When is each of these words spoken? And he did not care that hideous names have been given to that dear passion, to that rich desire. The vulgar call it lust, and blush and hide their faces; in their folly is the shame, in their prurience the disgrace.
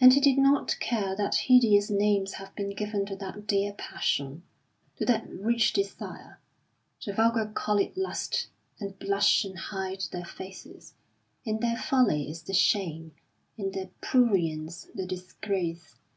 And 0.00 0.12
he 0.12 0.20
did 0.20 0.38
not 0.38 0.78
care 0.78 1.16
that 1.16 1.34
hideous 1.48 1.90
names 1.90 2.34
have 2.34 2.54
been 2.54 2.70
given 2.70 3.04
to 3.06 3.16
that 3.16 3.48
dear 3.48 3.72
passion, 3.72 4.44
to 4.94 5.04
that 5.06 5.28
rich 5.28 5.72
desire. 5.72 6.38
The 7.04 7.14
vulgar 7.14 7.46
call 7.52 7.78
it 7.78 7.96
lust, 7.96 8.46
and 8.78 8.96
blush 8.96 9.44
and 9.44 9.58
hide 9.58 10.04
their 10.12 10.24
faces; 10.24 10.94
in 11.44 11.58
their 11.58 11.76
folly 11.76 12.30
is 12.30 12.42
the 12.44 12.54
shame, 12.54 13.12
in 13.58 13.72
their 13.72 13.90
prurience 14.00 14.84
the 14.94 15.04
disgrace. 15.04 15.98